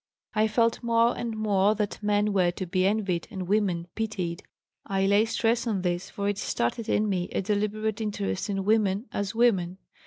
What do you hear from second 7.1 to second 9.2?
a deliberate interest in women